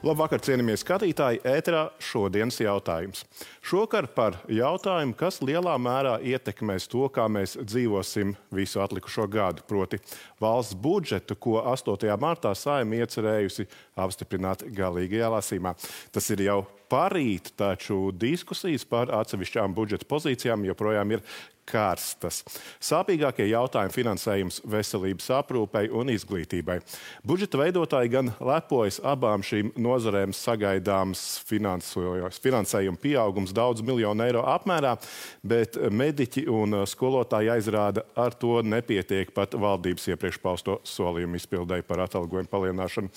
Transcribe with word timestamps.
Labvakar, 0.00 0.40
cienījamie 0.40 0.78
skatītāji! 0.80 1.42
Ēterā 1.44 1.82
šodienas 2.00 2.56
jautājums. 2.62 3.18
Šokar 3.60 4.06
par 4.16 4.38
jautājumu, 4.48 5.12
kas 5.12 5.42
lielā 5.44 5.74
mērā 5.76 6.14
ietekmēs 6.24 6.88
to, 6.88 7.02
kā 7.12 7.26
mēs 7.28 7.58
dzīvosim 7.60 8.32
visu 8.56 8.80
atlikušo 8.80 9.26
gadu, 9.28 9.60
proti 9.68 10.00
valsts 10.40 10.74
budžetu, 10.74 11.36
ko 11.36 11.60
8. 11.62 12.10
martā 12.20 12.54
saima 12.56 13.02
iecerējusi 13.02 13.68
apstiprināt 14.00 14.66
galīgajā 14.74 15.30
lasīmā. 15.36 15.74
Tas 16.12 16.30
ir 16.34 16.46
jau 16.48 16.60
parīt, 16.90 17.52
taču 17.58 18.10
diskusijas 18.10 18.84
par 18.88 19.12
atsevišķām 19.20 19.74
budžeta 19.76 20.08
pozīcijām 20.10 20.66
joprojām 20.66 21.16
ir 21.18 21.24
karstas. 21.70 22.42
Sāpīgākie 22.82 23.46
jautājumi 23.50 23.94
finansējums 23.94 24.60
veselības 24.70 25.28
aprūpei 25.38 25.90
un 25.94 26.10
izglītībai. 26.12 26.80
Budžeta 27.26 27.60
veidotāji 27.60 28.12
gan 28.14 28.32
lepojas 28.42 29.00
abām 29.06 29.44
šīm 29.46 29.72
nozarēm 29.80 30.34
sagaidāms 30.36 31.22
finansējuma 31.46 33.00
pieaugums 33.02 33.54
daudz 33.56 33.84
miljonu 33.86 34.26
eiro 34.26 34.44
apmērā, 34.50 34.96
bet 35.42 35.78
mediķi 35.78 36.46
un 36.50 36.82
skolotāji 36.90 37.52
aizrāda 37.54 38.00
ar 38.18 38.34
to 38.34 38.60
nepietiek 38.66 39.30
pat 39.36 39.54
valdības 39.54 40.08
iepriekš 40.10 40.29
pausto 40.38 40.78
solījumu 40.86 41.38
izpildēji 41.40 41.82
par 41.88 42.04
atalgojumu 42.04 42.50
palielināšanu. 42.52 43.10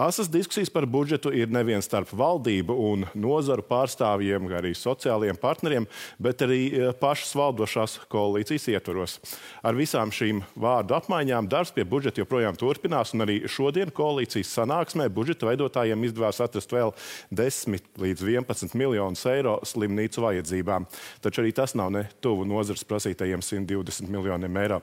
Asas 0.00 0.30
diskusijas 0.32 0.72
par 0.72 0.86
budžetu 0.86 1.32
ir 1.34 1.50
nevien 1.52 1.82
starp 1.84 2.12
valdību 2.16 2.72
un 2.72 3.04
nozaru 3.12 3.64
pārstāvjiem, 3.66 4.48
arī 4.56 4.72
sociālajiem 4.72 5.36
partneriem, 5.40 5.88
bet 6.22 6.46
arī 6.46 6.60
eh, 6.70 6.92
pašas 6.96 7.34
valdošās 7.36 7.98
koalīcijas 8.12 8.68
ietvaros. 8.72 9.18
Ar 9.66 9.76
visām 9.76 10.14
šīm 10.14 10.42
vārdu 10.56 10.96
apmaiņām 10.96 11.50
darbs 11.50 11.74
pie 11.76 11.84
budžeta 11.84 12.22
joprojām 12.22 12.56
turpinās, 12.56 13.12
un 13.12 13.26
arī 13.26 13.42
šodien 13.50 13.92
koalīcijas 13.94 14.54
sanāksmē 14.60 15.08
budžeta 15.12 15.50
veidotājiem 15.50 16.06
izdevās 16.08 16.40
atrast 16.44 16.72
vēl 16.72 16.94
10 17.34 17.90
līdz 18.00 18.24
11 18.26 18.78
miljonus 18.78 19.26
eiro 19.26 19.58
slimnīcu 19.66 20.22
vajadzībām. 20.22 20.86
Taču 21.24 21.42
arī 21.42 21.52
tas 21.56 21.74
nav 21.78 21.90
ne 21.94 22.06
tuvu 22.24 22.46
nozars 22.48 22.84
prasītajiem 22.86 23.42
120 23.42 24.12
miljoniem 24.12 24.60
eiro. 24.62 24.80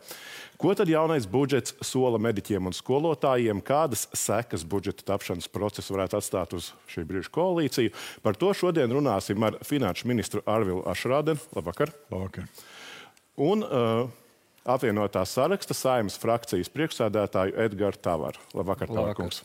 Ko 0.59 0.73
tad 0.77 0.87
jaunais 0.87 1.25
budžets 1.27 1.62
sola 1.85 2.19
mediķiem 2.19 2.67
un 2.67 2.75
skolotājiem? 2.75 3.63
Kādas 3.63 4.09
sekas 4.17 4.67
budžeta 4.67 5.07
tapšanas 5.13 5.47
procesu 5.47 5.95
varētu 5.95 6.19
atstāt 6.19 6.57
uz 6.57 6.73
šī 6.91 7.07
brīža 7.07 7.31
koalīciju? 7.33 7.95
Par 8.25 8.35
to 8.35 8.51
šodien 8.57 8.91
runāsim 8.91 9.47
ar 9.47 9.61
finanšu 9.63 10.11
ministru 10.11 10.43
Arvilu 10.49 10.83
Ašrādenu. 10.91 11.39
Labvakar! 11.55 11.95
Labvakar 12.11 12.49
un 13.39 13.63
uh, 13.65 14.09
apvienotā 14.65 15.23
saraksta 15.27 15.75
saimnes 15.77 16.19
frakcijas 16.21 16.71
priekšsēdētāju 16.73 17.57
Edgars 17.65 18.01
Tavaru. 18.03 18.41
Labvakar, 18.53 18.91
Tavaru 18.91 19.17
kungs! 19.23 19.43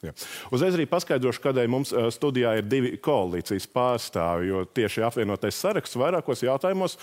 Jā. 0.00 0.14
Uzreiz 0.48 0.72
arī 0.72 0.86
paskaidrošu, 0.88 1.42
kādēļ 1.44 1.66
mums 1.68 1.90
studijā 2.16 2.54
ir 2.56 2.64
divi 2.64 2.94
koalīcijas 3.04 3.66
pārstāvi. 3.68 4.46
Jo 4.48 4.62
tieši 4.64 5.02
apvienotais 5.04 5.58
saraksts 5.60 5.98
vairākos 6.00 6.40
jautājumos 6.40 6.94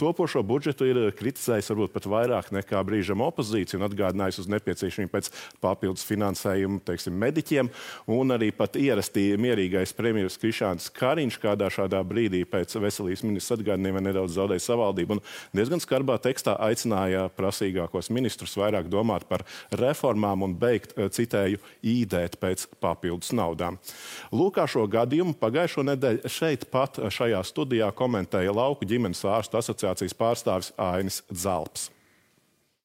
topošo 0.00 0.42
budžetu 0.42 0.88
ir 0.88 0.98
kritizējis 1.14 1.70
varbūt 1.70 1.94
pat 1.94 2.08
vairāk 2.10 2.50
nekā 2.56 2.80
brīžam 2.88 3.22
opozīcija 3.22 3.78
un 3.78 3.86
atgādinājis 3.86 4.40
uz 4.42 4.48
nepieciešamību 4.50 5.12
pēc 5.12 5.30
papildus 5.62 6.02
finansējumu 6.08 6.80
teiksim, 6.82 7.14
mediķiem. 7.22 7.70
Un 8.10 8.34
arī 8.34 8.50
pat 8.50 8.80
ierastī 8.82 9.28
mierīgais 9.38 9.94
premjerministrs 9.94 10.42
Krišāns 10.42 10.90
Kariņš 10.98 11.38
kādā 11.38 11.70
šādā 11.70 12.02
brīdī 12.02 12.42
pēc 12.50 12.74
veselības 12.82 13.22
ministrs 13.28 13.60
atgādinājuma 13.60 14.02
nedaudz 14.08 14.34
zaudēja 14.40 14.66
savaldību 14.66 15.20
un 15.20 15.22
diezgan 15.54 15.86
skarbā 15.86 16.18
tekstā 16.26 16.58
aicināja 16.66 17.28
prasīgākos 17.38 18.10
ministrus 18.10 18.58
vairāk 18.58 18.90
domāt 18.90 19.30
par 19.30 19.46
reformām 19.70 20.48
un 20.48 20.58
beigt, 20.58 20.98
citēju, 21.14 21.62
īdē 21.94 22.23
tērēt 22.24 22.40
pēc 22.40 22.66
papildus 22.80 23.32
naudām. 23.32 23.78
Lūk, 24.32 24.58
šo 24.66 24.86
gadījumu 24.88 25.36
pagājušo 25.38 25.84
nedēļu 25.84 26.28
šeit 26.28 26.70
pat 26.70 26.98
šajā 27.10 27.42
studijā 27.44 27.92
komentēja 27.92 28.52
Lauku 28.52 28.84
ģimenes 28.84 29.24
ārstu 29.24 29.58
asociācijas 29.58 30.14
pārstāvis 30.14 30.72
Ainis 30.78 31.22
Zalps. 31.30 31.90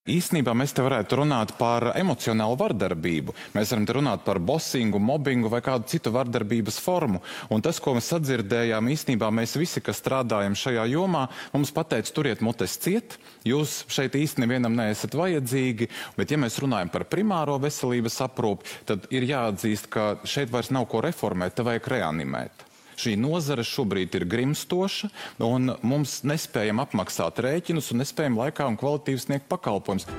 Īsnībā 0.09 0.55
mēs 0.57 0.71
te 0.73 0.81
varētu 0.81 1.19
runāt 1.19 1.51
par 1.59 1.91
emocionālu 1.99 2.55
vardarbību. 2.57 3.35
Mēs 3.53 3.73
varam 3.73 3.85
te 3.85 3.93
runāt 3.93 4.23
par 4.25 4.39
bosingu, 4.41 4.97
mobbingu 4.97 5.51
vai 5.53 5.59
kādu 5.65 5.85
citu 5.91 6.09
vardarbības 6.15 6.79
formu. 6.81 7.21
Un 7.53 7.61
tas, 7.61 7.77
ko 7.83 7.93
mēs 7.93 8.09
sadzirdējām, 8.15 8.89
īsnībā 8.89 9.29
mēs 9.29 9.53
visi, 9.59 9.83
kas 9.85 10.01
strādājam 10.01 10.57
šajā 10.57 10.87
jomā, 10.89 11.27
mums 11.53 11.73
pateica, 11.75 12.13
turiet 12.15 12.41
mutes 12.45 12.79
ciet, 12.81 13.19
jūs 13.45 13.83
šeit 13.91 14.17
īsti 14.17 14.41
nevienam 14.45 14.73
neesat 14.79 15.13
vajadzīgi, 15.19 15.89
bet 16.17 16.33
ja 16.33 16.39
mēs 16.41 16.57
runājam 16.63 16.89
par 16.93 17.05
primāro 17.11 17.59
veselības 17.61 18.17
aprūpi, 18.25 18.79
tad 18.89 19.05
ir 19.13 19.29
jāatzīst, 19.29 19.91
ka 19.93 20.09
šeit 20.25 20.49
vairs 20.49 20.73
nav 20.73 20.89
ko 20.89 21.03
reformēt, 21.05 21.53
te 21.59 21.67
vajag 21.67 21.93
reanimēt. 21.97 22.68
Šī 22.99 23.15
nozare 23.15 23.63
šobrīd 23.63 24.17
ir 24.19 24.25
grimstoša, 24.27 25.07
un 25.47 25.71
mums 25.87 26.19
nespējam 26.27 26.83
apmaksāt 26.83 27.39
rēķinus 27.45 27.93
un 27.93 28.03
nespējam 28.03 28.41
laikā 28.41 28.67
un 28.67 28.79
kvalitīvi 28.79 29.23
sniegt 29.23 29.47
pakalpojumus. 29.51 30.09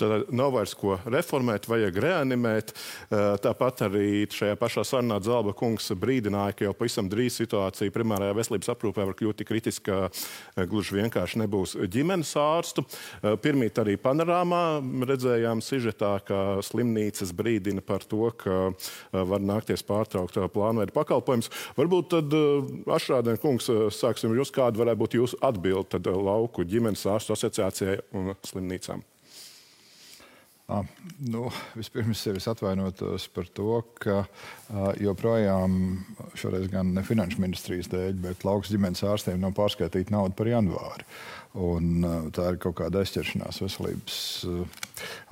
Tad 0.00 0.30
nav 0.32 0.54
vairs 0.54 0.72
ko 0.78 0.94
reformēt, 1.12 1.66
vajag 1.68 1.98
reanimēt. 2.00 2.70
Eh, 2.72 3.34
tāpat 3.44 3.82
arī 3.84 4.24
šajā 4.32 4.56
pašā 4.56 4.80
sarunā 4.88 5.18
Zelba 5.20 5.52
kungs 5.52 5.90
brīdināja, 5.92 6.54
ka 6.56 6.64
jau 6.64 6.72
pavisam 6.78 7.10
drīz 7.10 7.36
situācija 7.36 7.92
primārajā 7.92 8.36
veselības 8.38 8.70
aprūpē 8.72 9.04
var 9.04 9.18
kļūt 9.18 9.42
tik 9.42 9.50
kritiska, 9.50 9.84
ka 9.84 10.08
eh, 10.08 10.64
gluži 10.70 10.96
vienkārši 11.02 11.42
nebūs 11.42 11.76
ģimenes 11.92 12.32
ārstu. 12.40 12.86
Eh, 12.86 13.36
pirmīt 13.44 13.82
arī 13.82 13.98
panorāmā 14.00 14.62
redzējām 15.10 15.60
sižetā, 15.64 16.14
ka 16.24 16.40
slimnīcas 16.64 17.34
brīdina 17.36 17.84
par 17.84 18.08
to, 18.08 18.30
ka 18.40 18.72
var 19.12 19.44
nākties 19.44 19.84
pārtraukt 19.84 20.40
plānveidu 20.54 20.96
pakalpojumus. 20.96 21.52
Varbūt 21.76 22.10
tad, 22.16 22.40
Ašrādien 22.96 23.36
kungs, 23.42 23.68
sāksim 23.92 24.32
jūs, 24.38 24.52
kāda 24.54 24.80
varētu 24.80 25.04
būt 25.04 25.20
jūsu 25.20 25.44
atbilde 25.44 26.00
lauku 26.16 26.64
ģimenes 26.64 27.04
ārstu 27.10 27.36
asociācijai 27.36 28.00
un 28.16 28.32
slimnīcām. 28.48 29.04
Nu, 31.20 31.48
vispirms 31.76 32.22
es 32.30 32.46
atvainotos 32.48 33.26
par 33.34 33.48
to, 33.56 33.80
ka 34.00 34.22
joprojām, 35.02 35.74
šoreiz 36.38 36.70
gan 36.72 36.94
ne 36.96 37.04
finanšu 37.04 37.42
ministrijas 37.42 37.90
dēļ, 37.92 38.14
bet 38.22 38.46
lauks 38.46 38.70
ģimenes 38.72 39.04
ārstiem 39.04 39.40
nav 39.42 39.52
pārskaitīta 39.58 40.14
nauda 40.14 40.36
par 40.38 40.50
janvāru. 40.50 41.06
Un, 41.60 42.04
tā 42.30 42.52
ir 42.52 42.60
kaut 42.62 42.76
kāda 42.78 43.02
aizķeršanās 43.02 43.58
veselības, 43.64 44.18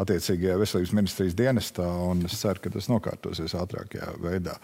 attiecīgajā 0.03 0.57
veselības 0.59 0.95
ministrijas 0.99 1.37
dienestā, 1.39 1.87
un 2.11 2.25
es 2.27 2.41
ceru, 2.41 2.65
ka 2.65 2.73
tas 2.75 2.91
nokārtosies 2.91 3.55
ātrākajā 3.55 4.17
veidā. 4.25 4.59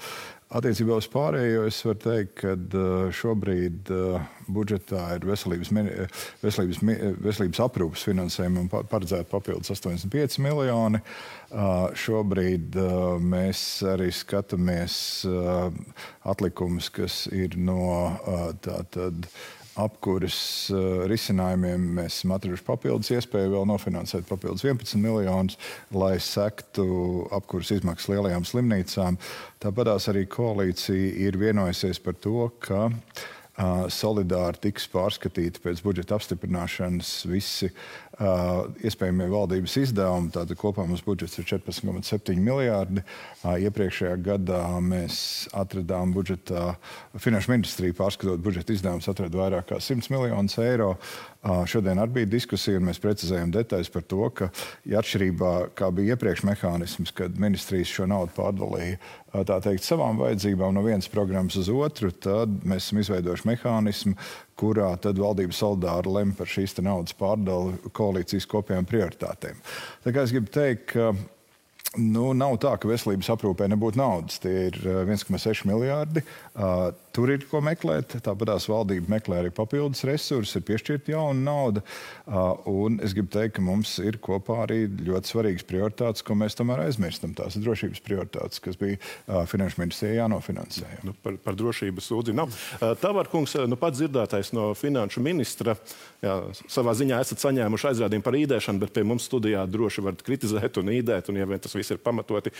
Attiecībā 0.52 0.98
uz 1.00 1.06
pārējo 1.08 1.62
es 1.66 1.78
varu 1.86 1.98
teikt, 2.02 2.34
ka 2.42 2.52
uh, 2.52 3.06
šobrīd 3.16 3.88
uh, 3.90 4.26
budžetā 4.52 5.00
ir 5.16 5.24
veselības, 5.24 5.70
veselības, 6.42 6.82
veselības 7.24 7.62
aprūpas 7.64 8.04
finansējumam 8.04 8.68
paredzēta 8.68 9.24
papildus 9.30 9.72
85 9.72 10.38
miljoni. 10.44 11.00
Uh, 11.48 11.88
šobrīd 11.96 12.76
mēs 13.24 13.64
arī 13.88 14.10
skatāmies 14.12 15.24
atlikumus, 16.28 16.90
kas 16.92 17.24
ir 17.32 17.56
no 17.56 17.80
tātad 18.64 19.30
apkuras 19.80 20.36
uh, 20.72 21.04
risinājumiem 21.10 21.86
mēs 21.98 22.20
esam 22.20 22.34
atraduši 22.36 22.66
papildus 22.66 23.12
iespēju 23.14 23.54
vēl 23.56 23.68
nofinansēt 23.68 24.28
papildus 24.28 24.64
11 24.66 25.00
miljonus, 25.02 25.58
lai 25.94 26.16
sektu 26.22 26.86
apkuras 27.34 27.72
izmaksas 27.74 28.12
lielajām 28.14 28.46
slimnīcām. 28.48 29.18
Tāpat 29.64 29.94
arī 30.12 30.26
koalīcija 30.30 31.14
ir 31.26 31.40
vienojusies 31.40 32.02
par 32.04 32.18
to, 32.22 32.50
ka 32.62 32.86
uh, 32.90 33.24
solidāri 33.94 34.58
tiks 34.66 34.88
pārskatīti 34.90 35.62
pēc 35.62 35.82
budžeta 35.84 36.16
apstiprināšanas 36.16 37.10
visi 37.30 37.68
iespējamie 38.86 39.26
valdības 39.30 39.76
izdevumi. 39.82 40.32
Tātad 40.34 40.58
kopā 40.58 40.84
mums 40.86 41.02
budžets 41.06 41.38
ir 41.38 41.46
14,7 41.48 42.38
miljardi. 42.42 43.02
Iepriekšējā 43.44 44.16
gadā 44.26 44.62
mēs 44.82 45.18
atradām 45.54 46.14
budžetā, 46.14 46.74
finanšu 47.18 47.54
ministrija 47.54 47.96
pārskatot 47.98 48.42
budžeta 48.42 48.74
izdevumus, 48.74 49.10
atrada 49.10 49.40
vairāk 49.40 49.70
kā 49.70 49.80
100 49.82 50.10
miljonus 50.14 50.58
eiro. 50.62 50.94
Šodien 51.68 52.00
arī 52.00 52.20
bija 52.20 52.32
diskusija, 52.38 52.78
un 52.80 52.88
mēs 52.88 53.02
precizējam 53.02 53.50
detaļas 53.54 53.90
par 53.92 54.06
to, 54.08 54.30
ka 54.34 54.48
ja 54.88 55.02
atšķirībā 55.02 55.52
kā 55.78 55.90
bija 55.94 56.14
iepriekš 56.14 56.46
mehānisms, 56.48 57.12
kad 57.14 57.36
ministrijas 57.38 57.92
šo 57.92 58.08
naudu 58.10 58.32
pārdalīja 58.38 58.98
tā 59.42 59.58
teikt, 59.64 59.82
savām 59.86 60.18
vajadzībām 60.20 60.74
no 60.76 60.84
vienas 60.86 61.10
programmas 61.10 61.56
uz 61.58 61.70
otru, 61.72 62.12
tad 62.12 62.52
mēs 62.62 62.86
esam 62.86 63.02
izveidojuši 63.02 63.48
mehānismu, 63.50 64.14
kurā 64.60 64.92
tad 65.02 65.18
valdība 65.18 65.56
solidāri 65.56 66.14
lem 66.14 66.34
par 66.38 66.50
šīs 66.50 66.76
naudas 66.84 67.16
pārdali 67.18 67.74
koalīcijas 67.96 68.46
kopējām 68.50 68.86
prioritātēm. 68.90 69.58
Tā 70.06 70.14
kā 70.14 70.26
es 70.26 70.34
gribu 70.34 70.52
teikt, 70.54 70.92
ka 70.94 71.14
Nu, 71.94 72.32
nav 72.34 72.56
tā, 72.58 72.72
ka 72.80 72.88
veselības 72.90 73.28
aprūpē 73.36 73.68
nebūtu 73.70 74.00
naudas. 74.00 74.40
Tie 74.42 74.66
ir 74.66 74.78
1,6 74.82 75.62
miljārdi. 75.68 76.24
Tur 77.14 77.30
ir 77.32 77.44
ko 77.50 77.60
meklēt. 77.64 78.16
Tāpatās 78.24 78.66
valdība 78.70 79.12
meklē 79.14 79.40
arī 79.42 79.52
papildus 79.54 80.04
resursus, 80.08 80.56
ir 80.58 80.64
piešķirta 80.66 81.14
jauna 81.14 81.44
nauda. 81.46 81.84
Un 82.70 82.98
es 83.04 83.14
gribu 83.16 83.30
teikt, 83.34 83.56
ka 83.58 83.64
mums 83.64 83.96
ir 84.02 84.18
kopā 84.22 84.60
arī 84.64 84.84
ļoti 84.88 85.30
svarīgas 85.30 85.66
prioritātes, 85.68 86.24
ko 86.26 86.36
mēs 86.38 86.58
tomēr 86.58 86.84
aizmirstam. 86.86 87.34
Tās 87.38 87.58
ir 87.58 87.64
drošības 87.66 88.02
prioritātes, 88.04 88.62
kas 88.64 88.78
bija 88.80 89.44
finanšu 89.50 89.82
ministrijai 89.82 90.18
jānofinansē. 90.18 90.90
Nu, 91.06 91.14
par, 91.24 91.38
par 91.44 91.58
drošības 91.60 92.10
sūdzību 92.10 92.38
nav. 92.40 92.58
Tāvar 93.02 93.30
kungs, 93.32 93.56
nu 93.70 93.78
pats 93.80 94.00
dzirdētais 94.00 94.52
no 94.56 94.70
finanšu 94.78 95.22
ministra, 95.24 95.76
jā, 96.24 96.38
savā 96.66 96.96
ziņā 96.98 97.20
esat 97.24 97.42
saņēmuši 97.44 97.90
aizrādījumu 97.92 98.26
par 98.26 98.38
īdēšanu, 98.38 98.82
bet 98.82 98.94
pie 98.96 99.06
mums 99.06 99.28
studijā 99.30 99.64
droši 99.70 100.04
varat 100.04 100.24
kritizēt 100.26 100.80
un 100.82 100.92
īdēt, 100.98 101.30
un 101.30 101.40
ja 101.40 101.48
vien 101.48 101.62
tas 101.62 101.76
viss 101.76 101.94
ir 101.94 102.02
pamatoti. 102.02 102.52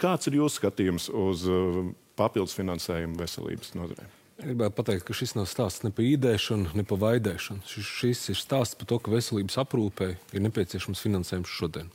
Kāds 0.00 0.26
ir 0.26 0.40
jūsu 0.40 0.58
skatījums 0.58 1.06
uz 1.14 1.44
papildus 2.18 2.56
finansējumu 2.58 3.18
veselības 3.20 3.74
nozarei? 3.78 4.10
Gribētu 4.34 4.74
pateikt, 4.74 5.04
ka 5.06 5.14
šis 5.14 5.36
nav 5.38 5.46
stāsts 5.46 5.84
ne 5.86 5.92
par 5.94 6.06
īdēšanu, 6.08 6.72
ne 6.74 6.84
par 6.88 6.98
vaidēšanu. 7.04 7.62
Šis, 7.70 7.90
šis 8.00 8.22
ir 8.34 8.38
stāsts 8.40 8.78
par 8.78 8.90
to, 8.90 8.98
ka 8.98 9.12
veselības 9.12 9.60
aprūpē 9.62 10.08
ir 10.34 10.42
nepieciešams 10.42 11.02
finansējums 11.06 11.52
šodien. 11.54 11.92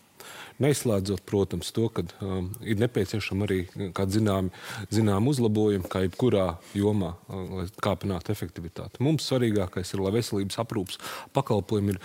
Neizslēdzot, 0.60 1.24
protams, 1.28 1.72
to, 1.76 1.86
ka 1.94 2.04
um, 2.24 2.50
ir 2.68 2.80
nepieciešama 2.82 3.46
arī 3.48 3.60
kāda 3.96 4.18
zināma 4.18 4.88
zinām 4.92 5.30
uzlabojuma, 5.32 5.88
kā 5.92 6.04
jebkurā 6.04 6.46
jomā, 6.76 7.14
uh, 7.28 7.44
lai 7.62 7.66
kāpinātu 7.84 8.34
efektivitāti. 8.36 9.00
Mums 9.04 9.28
svarīgākais 9.30 9.94
ir, 9.96 10.04
lai 10.04 10.14
veselības 10.18 10.60
aprūpas 10.64 11.00
pakalpojumi 11.36 11.96
ir 11.96 12.02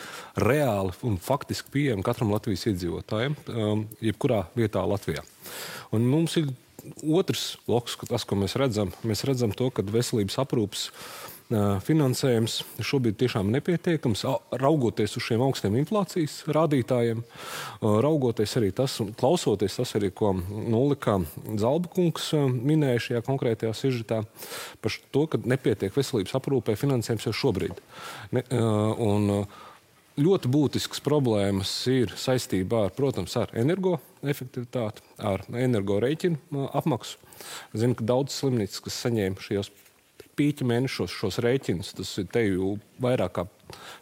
reāli 0.46 0.94
un 1.06 1.18
faktiski 1.22 1.74
pieejami 1.74 2.06
katram 2.06 2.30
Latvijas 2.34 2.68
iedzīvotājam, 2.70 3.34
um, 3.50 3.86
jebkurā 4.02 4.44
vietā 4.58 4.86
Latvijā. 4.86 5.26
Un 5.94 6.06
mums 6.10 6.38
ir 6.38 6.52
otrs 7.04 7.54
lokus, 7.70 7.96
tas, 8.08 8.26
ko 8.28 8.38
mēs 8.40 8.56
redzam, 8.60 8.92
mēs 9.06 9.24
redzam 9.28 9.54
to, 9.56 9.70
ka 9.74 9.84
veselības 9.86 10.40
aprūpas 10.42 10.88
finansējums 11.84 12.62
šobrīd 12.80 13.18
tiešām 13.20 13.50
nepietiekams, 13.52 14.22
raugoties 14.62 15.16
uz 15.18 15.26
šiem 15.26 15.42
augstiem 15.44 15.76
inflācijas 15.76 16.38
rādītājiem, 16.48 17.20
raugoties 17.82 18.56
arī 18.56 18.70
tas, 18.72 18.96
klausoties 19.20 19.76
tas 19.76 19.92
arī, 19.98 20.08
ko 20.10 20.32
Nulika 20.32 21.18
Zalba 21.60 21.92
kungs 21.92 22.32
minēja 22.38 23.04
šajā 23.08 23.22
konkrētajā 23.28 23.74
sižetā, 23.76 24.22
par 24.80 24.98
to, 25.12 25.26
ka 25.28 25.42
nepietiek 25.44 25.94
veselības 25.94 26.34
aprūpē 26.40 26.78
finansējums 26.80 27.28
jau 27.28 27.36
šobrīd. 27.44 27.84
Ne, 28.32 28.46
un, 29.04 29.44
ļoti 30.20 30.50
būtisks 30.50 31.02
problēmas 31.04 31.72
ir 31.90 32.12
saistībā 32.18 32.84
ar, 32.88 32.94
protams, 32.94 33.34
ar 33.40 33.52
energoefektivitāti, 33.58 35.02
ar 35.18 35.42
energorēķinu 35.48 36.68
apmaksu. 36.72 37.18
Zinu, 37.74 37.96
ka 37.98 38.06
daudz 38.06 38.36
slimnīcas, 38.36 38.82
kas 38.84 39.00
saņēma 39.04 39.42
šajos 39.42 39.72
pīķa 40.38 40.66
mēnešos 40.68 41.14
šos 41.14 41.40
rēķinus, 41.44 41.94
tas 41.98 42.10
ir 42.20 42.30
te 42.32 42.46
jau 42.46 42.74
vairāk 43.02 43.36
kā 43.38 43.46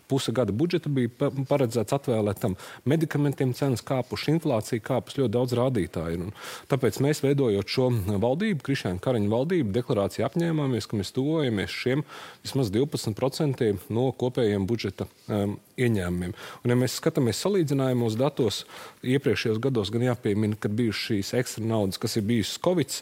puse 0.08 0.32
gada 0.34 0.52
budžeta 0.52 0.90
bija 0.92 1.30
paredzēts 1.48 1.94
atvēlēt 1.96 2.40
tam. 2.42 2.56
Medikamentiem 2.88 3.54
cenas 3.56 3.80
kāpušas, 3.86 4.28
inflācija 4.34 4.82
kāpus, 4.84 5.16
ļoti 5.16 5.32
daudz 5.32 5.56
rādītāju. 5.56 6.26
Un 6.26 6.34
tāpēc 6.68 6.98
mēs, 7.04 7.22
veidojot 7.24 7.72
šo 7.72 7.88
valdību, 8.20 8.60
Krišņāna 8.66 9.00
Kariņa 9.02 9.32
valdību, 9.32 9.72
deklarāciju 9.78 10.26
apņēmāmies, 10.28 10.88
ka 10.88 11.00
mēs 11.00 11.14
tuvojamies 11.16 11.76
šiem 11.82 12.04
vismaz 12.44 12.72
12% 12.74 13.70
no 13.94 14.08
kopējiem 14.20 14.66
budžeta 14.68 15.08
um, 15.08 15.56
ieņēmumiem. 15.80 16.34
Un, 16.62 16.74
ja 16.74 16.78
mēs 16.78 16.98
skatāmies 17.00 17.40
salīdzinājumos 17.46 18.18
datos, 18.20 18.64
iepriekšējos 19.00 19.62
gados 19.62 19.94
gan 19.94 20.10
jāpiemina, 20.10 20.58
ka 20.60 20.72
bijušas 20.72 21.06
šīs 21.08 21.36
ekstra 21.40 21.64
naudas, 21.64 22.00
kas 22.02 22.18
ir 22.20 22.28
bijušas 22.28 22.60
Covid 22.62 23.00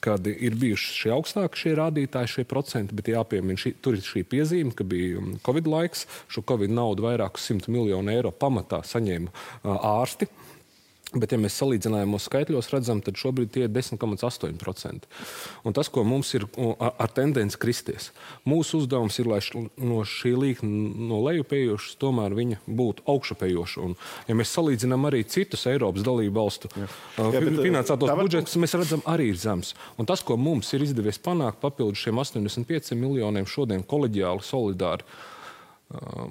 kad 0.00 0.26
ir 0.26 0.56
bijuši 0.60 0.94
šie 1.02 1.12
augstāki 1.14 1.60
šie 1.64 1.74
rādītāji, 1.78 2.32
šie 2.34 2.44
procenti, 2.48 2.96
bet 2.96 3.10
jāpiemina, 3.12 3.60
šī, 3.60 3.74
tur 3.84 3.98
ir 3.98 4.04
šī 4.04 4.24
piezīme, 4.28 4.72
ka 4.76 4.86
bija 4.88 5.20
um, 5.20 5.34
Covid 5.46 5.68
laiks, 5.70 6.06
šo 6.32 6.44
Covid 6.48 6.72
naudu 6.72 7.04
vairākus 7.04 7.50
simt 7.50 7.68
miljonu 7.72 8.12
eiro 8.14 8.32
pamatā 8.32 8.82
saņēma 8.86 9.32
uh, 9.32 9.76
ārsti. 10.00 10.30
Bet, 11.10 11.32
ja 11.34 11.40
mēs 11.42 11.56
salīdzinājumos 11.58 12.28
skaitļos 12.28 12.68
redzam, 12.70 13.00
tad 13.02 13.16
šobrīd 13.18 13.50
tie 13.50 13.64
ir 13.66 13.72
10,8%. 13.74 15.08
Un 15.66 15.74
tas, 15.74 15.88
ko 15.90 16.04
mums 16.06 16.28
ir 16.38 16.44
ar, 16.78 17.10
tendenci 17.10 17.58
kristies, 17.58 18.12
mūsu 18.46 18.84
uzdevums 18.84 19.18
ir, 19.18 19.26
lai 19.32 19.40
š, 19.42 19.64
no 19.82 20.04
šī 20.06 20.36
līkne 20.38 21.08
no 21.10 21.18
lejupējošas, 21.24 21.96
tomēr 21.98 22.36
viņa 22.38 22.60
būtu 22.68 23.08
augšupējoša. 23.10 23.88
Un, 23.88 23.98
ja 24.30 24.38
mēs 24.38 24.54
salīdzinām 24.54 25.10
arī 25.10 25.24
citus 25.26 25.66
Eiropas 25.72 26.06
dalību 26.06 26.36
valstu 26.36 26.70
Jā, 26.78 26.86
finansētos 27.18 28.14
budžetus, 28.22 28.54
mēs 28.62 28.78
redzam, 28.78 29.02
arī 29.10 29.32
ir 29.32 29.42
zems. 29.42 29.74
Un 29.98 30.06
tas, 30.06 30.22
ko 30.22 30.38
mums 30.38 30.70
ir 30.78 30.86
izdevies 30.86 31.18
panākt 31.18 31.58
papildus 31.64 32.06
šiem 32.06 32.22
85 32.22 32.94
miljoniem 32.94 33.50
šodien 33.50 33.82
koleģiāli, 33.82 34.46
solidāri, 34.46 35.10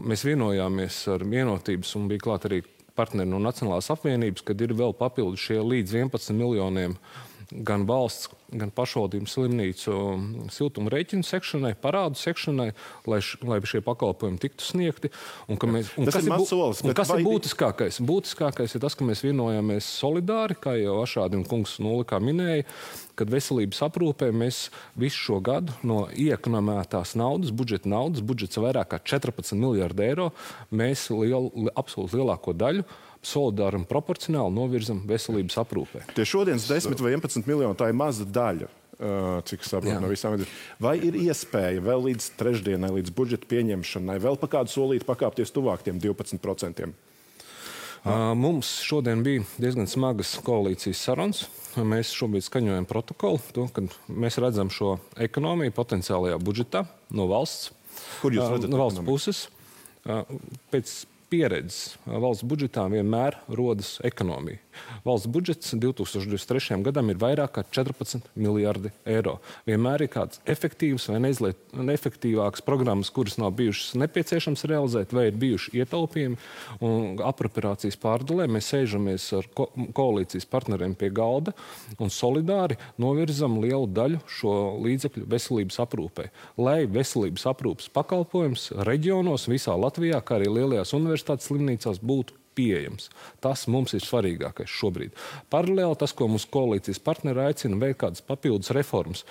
mēs 0.08 0.24
vienojāmies 0.24 1.04
ar 1.12 1.28
vienotības 1.28 1.98
un 2.00 2.08
bija 2.08 2.30
klāt 2.30 2.48
arī 2.48 2.64
partneri 3.00 3.32
no 3.32 3.40
Nacionālās 3.44 3.90
apvienības, 3.94 4.44
kad 4.46 4.62
ir 4.62 4.76
vēl 4.78 4.96
papildus 5.00 5.48
šie 5.48 5.62
līdz 5.64 5.96
11 6.04 6.36
miljoniem 6.36 6.98
gan 7.50 7.86
valsts, 7.90 8.30
gan 8.54 8.72
pašvaldību 8.74 9.30
slimnīcu 9.30 9.94
siltuma 10.54 10.92
rēķinu 10.94 11.26
sekšanai, 11.26 11.74
parādu 11.82 12.20
sekšanai, 12.20 12.70
lai, 13.10 13.20
š, 13.22 13.42
lai 13.46 13.60
šie 13.66 13.82
pakalpojumi 13.86 14.42
tiktu 14.42 14.66
sniegti. 14.66 15.12
Un, 15.50 15.60
mēs, 15.74 15.92
un 15.98 16.10
tas 16.10 16.20
kas 16.20 16.30
ir, 16.30 16.36
bū, 16.36 16.48
solis, 16.50 16.84
un 16.86 16.96
kas 16.98 17.12
vai... 17.12 17.20
ir 17.22 17.30
būtiskākais? 17.30 18.00
Būtiskākais 18.06 18.78
ir 18.78 18.84
tas, 18.86 18.98
ka 18.98 19.08
mēs 19.08 19.24
vienojāmies 19.26 19.90
solidāri, 20.00 20.58
kā 20.62 20.76
jau 20.78 21.00
Ašādi 21.04 21.40
un 21.40 21.46
kungs 21.50 21.78
Nulikā 21.82 22.22
minēja, 22.24 22.68
kad 23.20 23.34
veselības 23.34 23.82
aprūpē 23.90 24.30
mēs 24.36 24.68
visu 25.00 25.26
šo 25.26 25.42
gadu 25.44 25.76
no 25.84 26.06
iekonomētās 26.14 27.16
naudas, 27.20 27.52
budžeta 27.56 27.90
naudas, 27.92 28.24
budžets 28.26 28.62
vairāk 28.62 28.94
kā 28.94 29.02
14 29.18 29.58
miljārdu 29.60 30.06
eiro, 30.06 30.32
mēs 30.72 31.10
liel, 31.12 31.50
absolūti 31.74 32.22
lielāko 32.22 32.56
daļu 32.58 32.86
solidāri 33.26 33.80
un 33.80 33.86
proporcionāli 33.90 34.56
novirzam 34.56 35.02
veselības 35.10 35.60
aprūpē. 35.62 36.06
Tie 36.16 36.26
šodienas 36.28 36.68
10 36.70 37.02
vai 37.04 37.14
11 37.18 37.50
miljoni 37.50 37.78
tā 37.80 37.90
ir 37.92 37.98
maza 38.00 38.28
daļa. 38.28 38.70
Cik 39.48 39.64
saprotu 39.64 40.02
no 40.04 40.10
visām 40.12 40.34
idejām. 40.36 40.56
Vai 40.84 40.98
ir 41.08 41.16
iespēja 41.16 41.80
vēl 41.86 42.02
līdz 42.10 42.26
trešdienai, 42.40 42.90
līdz 42.98 43.14
budžeta 43.16 43.48
pieņemšanai, 43.48 44.18
vēl 44.20 44.36
pa 44.42 44.50
kādu 44.58 44.74
solīti 44.74 45.08
pakāpties 45.08 45.56
tuvāk 45.56 45.86
tiem 45.86 46.02
12%? 46.04 46.90
Mums 48.40 48.74
šodien 48.84 49.24
bija 49.24 49.44
diezgan 49.60 49.88
smagas 49.88 50.34
koalīcijas 50.44 51.00
sarunas. 51.04 51.46
Mēs 51.80 52.12
šobrīd 52.16 52.44
skaņojam 52.44 52.88
protokolu, 52.90 53.40
to, 53.56 53.68
kad 53.76 53.92
mēs 54.08 54.40
redzam 54.44 54.72
šo 54.72 54.98
ekonomiju 55.20 55.76
potenciālajā 55.76 56.40
budžetā 56.44 56.86
no 57.16 57.28
valsts, 57.32 57.72
Kur 58.20 58.36
jūs 58.36 58.52
redzat 58.52 58.72
no 58.72 58.80
valsts 58.80 59.06
puses. 59.08 59.42
Pēc 60.72 60.94
pieredzes 61.30 61.98
valsts 62.06 62.48
budžetā 62.50 62.88
vienmēr 62.92 63.38
rodas 63.58 63.98
ekonomija. 64.06 64.62
Valsts 65.06 65.30
budžets 65.32 65.74
2023. 65.74 66.80
gadam 66.86 67.12
ir 67.12 67.20
vairāk 67.22 67.56
kā 67.58 67.64
14 67.64 68.30
miljardi 68.40 68.92
eiro. 69.08 69.38
Vienmēr 69.68 70.06
ir 70.06 70.12
kāds 70.14 70.42
efektīvs 70.50 71.10
vai 71.12 71.22
neefektīvāks 71.22 72.64
programmas, 72.66 73.12
kuras 73.14 73.38
nav 73.42 73.54
bijušas 73.60 73.96
nepieciešams 74.00 74.66
realizēt, 74.70 75.14
vai 75.16 75.30
ir 75.30 75.40
bijuši 75.40 75.76
ietaupījumi 75.82 76.40
un 76.86 77.22
apropriācijas 77.26 78.00
pārdalē. 78.02 78.50
Mēs 78.52 78.72
sēžamies 78.74 79.28
ar 79.38 79.50
ko 79.56 79.70
koalīcijas 79.96 80.48
partneriem 80.50 80.96
pie 81.00 81.12
galda 81.14 81.54
un 82.00 82.12
solidāri 82.14 82.80
novirzam 83.02 83.60
lielu 83.64 83.88
daļu 83.88 84.22
šo 84.40 84.56
līdzekļu 84.84 85.28
veselības 85.30 85.80
aprūpē, 85.86 86.30
lai 86.62 86.82
veselības 86.90 87.48
aprūpas 87.54 87.92
pakalpojums 87.96 88.70
reģionos 88.88 89.50
visā 89.52 89.76
Latvijā, 89.80 90.22
kā 90.24 90.40
arī 90.40 90.52
lielajās 90.60 90.96
universitātes 90.98 91.50
slimnīcās 91.50 92.02
būtu 92.04 92.39
pieejams. 92.60 93.08
Tas 93.44 93.64
mums 93.72 93.96
ir 93.96 94.04
svarīgākais 94.04 94.80
šobrīd. 94.80 95.16
Paralēli 95.54 96.00
tas, 96.00 96.16
ko 96.16 96.28
mūsu 96.32 96.52
koalīcijas 96.52 97.00
partneri 97.04 97.48
aicina, 97.48 97.80
veikt 97.80 98.04
kādas 98.04 98.26
papildus 98.26 98.76
reformas. 98.76 99.24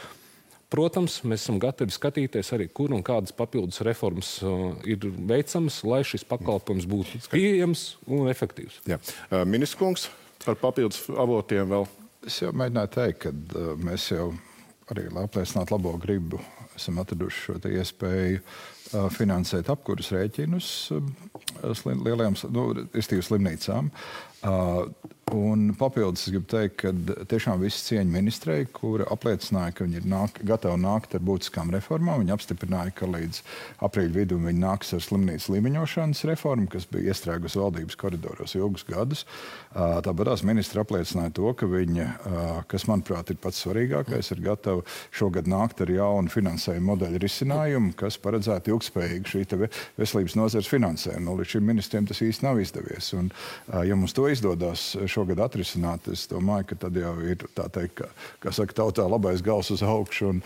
Protams, 0.69 1.23
mēs 1.25 1.47
esam 1.47 1.57
gatavi 1.63 1.95
skatīties 1.95 2.51
arī, 2.53 2.67
kur 2.69 2.93
un 2.93 3.01
kādas 3.05 3.33
papildus 3.33 3.81
reformas 3.87 4.35
uh, 4.45 4.75
ir 4.85 5.01
veicamas, 5.01 5.79
lai 5.89 6.03
šis 6.05 6.27
pakalpojums 6.29 6.85
būtu 6.89 7.23
pieejams 7.33 7.85
un 8.05 8.29
efektīvs. 8.29 8.83
Jā. 8.91 8.99
Uh, 9.31 9.47
Ministrs 9.49 9.81
kungs 9.81 10.05
par 10.45 10.59
papildus 10.61 11.07
avotiem 11.09 11.73
vēl. 11.73 11.89
Es 12.29 12.43
jau 12.43 12.53
mēģināju 12.53 12.93
teikt, 12.99 13.23
ka 13.25 13.33
uh, 13.33 13.73
mēs 13.81 14.11
jau 14.13 14.29
arī, 14.93 15.07
lai 15.15 15.25
apliecinātu 15.25 15.73
labo 15.73 15.95
gribu, 16.03 16.43
esam 16.79 17.01
atraduši 17.03 17.45
šo 17.45 17.59
iespēju 17.69 18.41
uh, 18.41 19.09
finansēt 19.15 19.71
apkurses 19.73 20.15
rēķinus 20.15 20.71
slim, 21.79 22.05
lielajām 22.07 22.39
nu, 22.55 22.69
slimnīcām. 23.27 23.91
Uh, 24.43 24.87
Un 25.35 25.75
papildus 25.77 26.23
es 26.25 26.33
gribu 26.33 26.47
teikt, 26.49 26.79
ka 26.81 26.91
tiešām 27.29 27.61
viss 27.61 27.85
cieņa 27.89 28.09
ministrei, 28.09 28.65
kura 28.73 29.05
apliecināja, 29.13 29.75
ka 29.77 29.85
viņi 29.85 29.99
ir 30.01 30.07
nāk, 30.09 30.39
gatavi 30.47 30.79
nākt 30.81 31.17
ar 31.17 31.25
būtiskām 31.25 31.73
reformām. 31.75 32.23
Viņi 32.23 32.33
apstiprināja, 32.33 32.95
ka 32.97 33.09
līdz 33.11 33.43
aprīļa 33.85 34.15
vidum 34.15 34.47
viņi 34.49 34.63
nāks 34.63 34.95
ar 34.97 35.03
slimnīcas 35.05 35.51
līmeņošanas 35.53 36.25
reformu, 36.31 36.69
kas 36.73 36.87
bija 36.89 37.13
iestrēgusi 37.13 37.61
valdības 37.61 37.99
koridoros 38.01 38.57
ilgus 38.57 38.87
gadus. 38.89 39.25
Tāpat 39.75 40.31
tās 40.31 40.45
ministra 40.49 40.85
apliecināja 40.87 41.35
to, 41.37 41.53
ka 41.59 41.69
viņa, 41.69 42.09
kas 42.71 42.89
manuprāt 42.89 43.35
ir 43.35 43.41
pats 43.43 43.61
svarīgākais, 43.67 44.33
ir 44.33 44.43
gatava 44.47 44.87
šogad 45.13 45.51
nākt 45.51 45.85
ar 45.85 45.93
jaunu 45.93 46.33
finansējumu 46.33 46.93
modeļu 46.95 47.23
risinājumu, 47.27 47.93
kas 48.01 48.17
paredzētu 48.23 48.73
ilgspējīgu 48.73 49.35
šī 49.35 49.45
veselības 49.99 50.39
nozares 50.41 50.73
finansējumu. 50.73 51.27
Nu, 51.29 51.37
līdz 51.41 51.57
šim 51.57 51.69
ministriem 51.69 52.09
tas 52.09 52.25
īsti 52.25 52.47
nav 52.47 52.63
izdevies. 52.63 53.13
Un, 53.19 53.29
ja 53.85 53.97
mums 53.99 54.17
to 54.17 54.28
izdodas 54.33 54.91
šogad 55.11 55.41
atrisināt, 55.45 56.09
es 56.13 56.27
domāju, 56.31 56.71
ka 56.71 56.79
tad 56.87 56.99
jau 56.99 57.15
ir 57.25 57.45
tā 57.57 57.69
teikt, 57.73 57.95
ka, 58.01 58.09
kā 58.43 58.53
saka, 58.55 58.77
tautā 58.83 59.07
labais 59.09 59.43
gals 59.45 59.71
uz 59.75 59.85
augšu. 59.85 60.33
Un, 60.33 60.43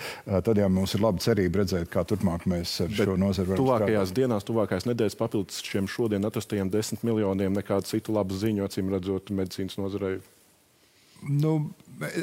tad 0.47 0.61
jau 0.61 0.69
mums 0.73 0.97
ir 0.97 1.05
laba 1.05 1.23
cerība 1.23 1.62
redzēt, 1.62 1.91
kā 1.93 2.05
turpmāk 2.09 2.47
mēs 2.51 2.75
ar 2.85 2.93
Bet 2.93 3.09
šo 3.09 3.17
nozaru 3.21 3.53
varam 3.53 3.62
tuvākajās 3.65 4.11
strādāt. 4.11 4.19
dienās, 4.21 4.49
tuvākajās 4.49 4.89
nedēļas 4.91 5.19
papildus 5.21 5.62
šiem 5.67 5.91
šodien 5.91 6.29
atrastajiem 6.29 6.71
desmit 6.73 7.07
miljoniem 7.07 7.57
nekādu 7.59 7.91
citu 7.91 8.15
labu 8.17 8.37
ziņu, 8.39 8.67
acīm 8.69 8.93
redzot, 8.93 9.33
medicīnas 9.35 9.79
nozarei. 9.81 10.21
Nu, 11.23 11.71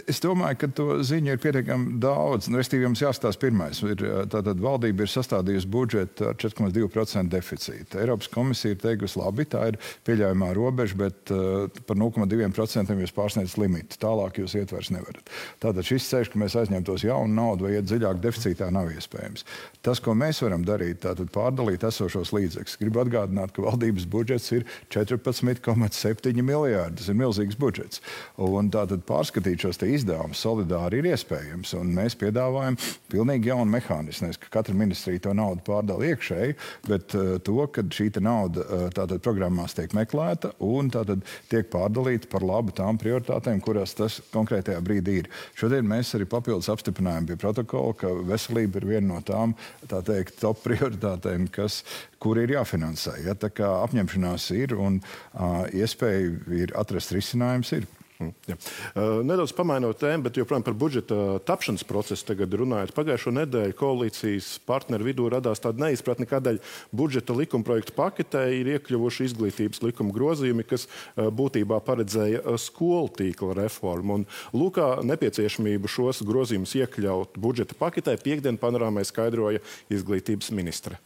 Es 0.10 0.20
domāju, 0.24 0.58
ka 0.60 0.68
to 0.76 0.86
ziņu 1.06 1.34
ir 1.34 1.40
pietiekami 1.42 2.00
daudz. 2.02 2.50
Nu, 2.50 2.60
Restīvi 2.60 2.86
jums 2.88 3.02
jāstāsta 3.04 3.42
pirmais. 3.42 3.80
Ir, 3.86 4.02
tātad 4.32 4.60
valdība 4.62 5.06
ir 5.06 5.12
sastādījusi 5.12 5.70
budžetu 5.72 6.30
ar 6.32 6.38
4,2% 6.42 7.32
deficītu. 7.32 8.00
Eiropas 8.02 8.32
komisija 8.34 8.76
ir 8.76 8.82
teikusi, 8.82 9.20
labi, 9.22 9.46
tā 9.50 9.68
ir 9.72 9.80
pieļaujamā 10.08 10.50
robeža, 10.58 10.98
bet 11.00 11.34
uh, 11.36 11.68
par 11.88 12.00
0,2% 12.00 12.98
jūs 13.04 13.16
pārsniedzat 13.16 13.62
limitu. 13.62 14.00
Tālāk 14.02 14.42
jūs 14.42 14.58
iet 14.60 14.74
vairs 14.76 14.92
nevarat. 14.96 15.32
Tātad 15.64 15.88
šis 15.88 16.10
ceļš, 16.12 16.34
ka 16.34 16.42
mēs 16.44 16.58
aizņemtos 16.60 17.06
jaunu 17.08 17.36
naudu 17.40 17.68
vai 17.68 17.78
iet 17.78 17.88
dziļāk 17.88 18.24
deficītā, 18.26 18.72
nav 18.74 18.92
iespējams. 18.96 19.46
Tas, 19.86 20.02
ko 20.04 20.16
mēs 20.18 20.42
varam 20.44 20.66
darīt, 20.68 21.06
ir 21.08 21.32
pārdalīt 21.36 21.86
esošos 21.88 22.34
līdzekļus. 22.36 22.80
Gribu 22.82 23.04
atgādināt, 23.06 23.54
ka 23.56 23.64
valdības 23.68 24.10
budžets 24.12 24.52
ir 24.58 24.68
14,7 24.92 26.44
miljārdi. 26.44 27.00
Tas 27.00 27.12
ir 27.12 27.20
milzīgs 27.22 27.60
budžets. 27.60 28.04
Un 28.44 28.72
tātad 28.74 29.06
pārskatīt 29.08 29.59
šo 29.60 29.70
šos 29.70 29.82
izdevumus 29.86 30.42
solidāri 30.42 31.00
ir 31.00 31.10
iespējams. 31.12 31.76
Mēs 31.86 32.16
piedāvājam 32.20 32.78
pilnīgi 33.12 33.52
jaunu 33.52 33.70
mehānismu. 33.74 34.28
Nevis, 34.28 34.40
ka 34.42 34.52
katra 34.58 34.76
ministrija 34.78 35.24
to 35.28 35.34
naudu 35.38 35.64
pārdala 35.68 36.10
iekšēji, 36.10 36.56
bet 36.88 37.16
uh, 37.18 37.38
to, 37.46 37.58
ka 37.74 37.84
šī 37.84 38.10
nauda 38.24 38.66
uh, 38.66 38.86
tātad 38.96 39.22
programmās 39.26 39.76
tiek 39.78 39.94
meklēta 39.98 40.54
un 40.66 40.90
tātad 40.94 41.24
tiek 41.52 41.70
pārdalīta 41.72 42.30
par 42.32 42.46
labu 42.46 42.74
tām 42.76 43.00
prioritātēm, 43.02 43.62
kurās 43.64 43.96
tas 43.98 44.20
konkrētajā 44.34 44.82
brīdī 44.86 45.20
ir. 45.24 45.30
Šodien 45.60 45.88
mēs 45.90 46.16
arī 46.18 46.28
papildus 46.30 46.72
apstiprinājām 46.74 47.30
pie 47.30 47.40
protokola, 47.40 47.96
ka 48.00 48.14
veselība 48.32 48.82
ir 48.82 48.90
viena 48.96 49.14
no 49.14 49.22
tām 49.26 49.56
tā 49.90 50.02
teikt, 50.06 50.40
top 50.42 50.64
prioritātēm, 50.68 51.50
kas, 51.54 51.84
kur 52.20 52.42
ir 52.42 52.56
jāfinansē. 52.58 53.20
Ja? 53.28 53.38
Tā 53.40 53.52
kā 53.54 53.70
apņemšanās 53.86 54.50
ir 54.58 54.76
un 54.80 55.00
uh, 55.04 55.64
iespēja 55.70 56.36
ir 56.64 56.76
atrast 56.80 57.14
risinājums. 57.16 57.76
Ir. 57.78 57.88
Mm. 58.20 58.34
Uh, 58.52 59.22
nedaudz 59.24 59.54
pamainot 59.56 59.96
tēmu, 60.02 60.26
bet 60.26 60.36
joprojām 60.36 60.64
par 60.68 60.76
budžeta 60.76 61.38
tapšanas 61.48 61.86
procesu 61.88 62.26
tagad 62.28 62.52
runājot. 62.60 62.92
Pagājušo 62.98 63.32
nedēļu 63.38 63.78
koalīcijas 63.80 64.50
partneru 64.68 65.08
vidū 65.08 65.30
radās 65.32 65.64
tāda 65.64 65.86
neizpratne, 65.86 66.28
kādēļ 66.28 66.60
budžeta 66.92 67.38
likumprojektu 67.40 67.96
paketē 67.96 68.44
ir 68.58 68.74
iekļuvuši 68.76 69.30
izglītības 69.30 69.84
likuma 69.88 70.12
grozījumi, 70.16 70.68
kas 70.68 70.90
būtībā 71.16 71.80
paredzēja 71.88 72.58
skolu 72.60 73.08
tīkla 73.22 73.56
reformu. 73.64 74.20
Un, 74.20 74.30
lūkā 74.52 74.98
nepieciešamību 75.08 75.88
šos 75.88 76.20
grozījumus 76.28 76.76
iekļaut 76.84 77.40
budžeta 77.40 77.80
paketē 77.80 78.20
piekdien 78.20 78.60
panorāmai 78.60 79.08
skaidroja 79.08 79.64
izglītības 79.96 80.52
ministre 80.52 81.00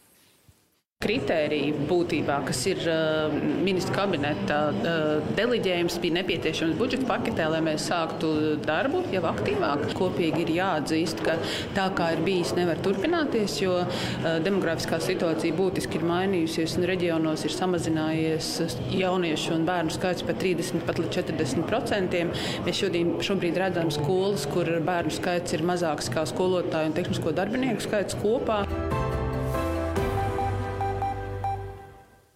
kritērija 1.04 1.84
būtībā, 1.88 2.38
kas 2.48 2.60
ir 2.70 2.80
uh, 2.88 3.34
ministra 3.64 3.94
kabineta 3.98 4.58
uh, 4.72 5.26
deliģējums, 5.36 5.98
bija 6.02 6.18
nepieciešams 6.20 6.78
budžeta 6.78 7.08
paketē, 7.08 7.48
lai 7.52 7.60
mēs 7.64 7.88
sāktu 7.90 8.30
darbu 8.64 9.04
jau 9.12 9.24
aktīvāk. 9.28 9.86
Kopīgi 9.98 10.44
ir 10.46 10.54
jāatzīst, 10.58 11.20
ka 11.26 11.36
tā 11.76 11.88
kā 11.98 12.10
ir 12.16 12.24
bijis, 12.24 12.54
nevar 12.56 12.80
turpināties, 12.84 13.58
jo 13.62 13.76
uh, 13.84 14.26
demografiskā 14.44 15.00
situācija 15.04 15.56
būtiski 15.58 16.00
ir 16.00 16.08
mainījusies 16.08 16.78
un 16.80 16.88
reģionos 16.88 17.44
ir 17.44 17.54
samazinājies 17.54 18.50
jauniešu 18.94 19.58
un 19.58 19.68
bērnu 19.68 19.94
skaits 19.94 20.24
par 20.24 20.40
30 20.40 20.88
pat 20.88 21.00
līdz 21.02 21.20
40 21.20 21.68
procentiem. 21.68 22.32
Mēs 22.64 22.80
šodien, 22.80 23.16
šobrīd 23.24 23.60
redzam 23.60 23.92
skolas, 23.94 24.48
kur 24.50 24.72
bērnu 24.84 25.12
skaits 25.14 25.56
ir 25.56 25.66
mazāks 25.68 26.08
kā 26.14 26.24
skolotāju 26.28 26.92
un 26.92 26.96
tehnisko 26.96 27.36
darbinieku 27.36 27.84
skaits 27.84 28.16
kopā. 28.24 28.62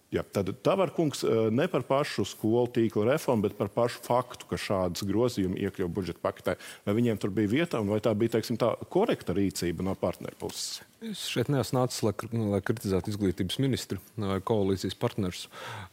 Jā, 0.09 0.23
tad 0.25 0.49
Tavar 0.65 0.89
kungs 0.95 1.21
eh, 1.21 1.47
ne 1.53 1.67
par 1.69 1.83
pašu 1.85 2.25
skolu 2.25 2.65
tīkla 2.73 3.11
reformu, 3.11 3.45
bet 3.45 3.57
par 3.59 3.69
pašu 3.73 4.01
faktu, 4.07 4.47
ka 4.49 4.57
šādas 4.57 5.05
grozījumi 5.05 5.61
iekļuva 5.67 5.93
budžeta 5.93 6.23
paketē. 6.23 6.55
Vai 6.87 6.97
viņiem 6.97 7.21
tur 7.21 7.33
bija 7.35 7.51
vieta 7.51 7.81
un 7.83 7.93
vai 7.93 8.01
tā 8.01 8.15
bija 8.17 8.39
teiksim, 8.39 8.57
tā 8.57 8.73
korekta 8.89 9.37
rīcība 9.37 9.85
no 9.85 9.93
partneru 9.99 10.39
puses? 10.41 10.79
Es 10.99 11.21
šeit 11.31 11.47
neesmu 11.47 11.77
nācis, 11.77 12.01
lai, 12.03 12.11
lai 12.51 12.57
kritizētu 12.59 13.13
izglītības 13.13 13.55
ministru 13.63 14.01
vai 14.19 14.41
koalīcijas 14.43 14.97
partnerus. 14.99 15.45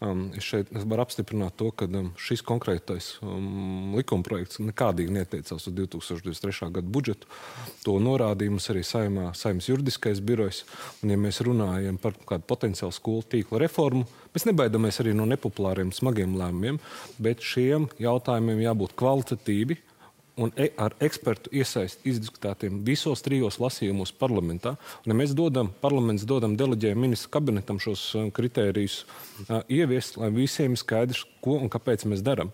Um, 0.03 0.25
es 0.35 0.43
šeit 0.43 0.73
es 0.75 0.83
varu 0.83 1.05
apstiprināt 1.05 1.55
to, 1.61 1.69
ka 1.71 1.87
um, 1.87 2.09
šis 2.19 2.43
konkrētais 2.47 3.13
um, 3.23 3.95
likumprojekts 3.95 4.59
nekādīgi 4.65 5.15
neatiecās 5.15 5.69
uz 5.71 5.77
2023. 5.79 6.73
gada 6.81 6.95
budžetu. 6.99 7.31
To 7.87 8.01
norādīja 8.03 8.57
mums 8.57 8.67
arī 8.75 8.83
saimā, 8.83 9.29
saimnes 9.39 9.71
juridiskais 9.71 10.19
birojs. 10.27 10.65
Un, 11.05 11.15
ja 11.15 11.23
mēs 11.23 11.39
runājam 11.47 12.03
par 12.03 12.19
kādu 12.27 12.51
potenciālu 12.51 12.99
skolu 12.99 13.23
tīkla 13.31 13.63
reformu, 13.63 14.09
mēs 14.35 14.51
nebaidamies 14.51 14.99
arī 15.05 15.15
no 15.15 15.29
nepopulāriem, 15.31 15.95
smagiem 15.95 16.35
lēmumiem, 16.35 16.83
bet 17.23 17.47
šiem 17.47 17.87
jautājumiem 18.03 18.67
jābūt 18.67 18.99
kvalitatīvi 18.99 19.79
un 20.37 20.53
e 20.57 20.69
ar 20.77 20.93
ekspertu 21.01 21.51
iesaisti 21.57 22.11
izdiskutētiem 22.11 22.83
visos 22.85 23.23
trijos 23.25 23.57
lasījumos 23.63 24.13
parlamentā. 24.21 24.75
Un, 25.05 25.13
ja 25.13 25.17
mēs 25.17 25.33
dodam, 25.37 25.71
parlaments 25.81 26.27
dodam 26.29 26.59
deleģējumu 26.61 27.07
ministru 27.07 27.33
kabinetam 27.39 27.81
šos 27.83 28.05
uh, 28.15 28.29
kritērijus 28.37 29.01
uh, 29.05 29.63
ieviest, 29.73 30.21
lai 30.21 30.31
visiem 30.35 30.77
ir 30.77 30.83
skaidrs, 30.83 31.25
ko 31.45 31.57
un 31.63 31.73
kāpēc 31.73 32.05
mēs 32.11 32.25
darām. 32.27 32.53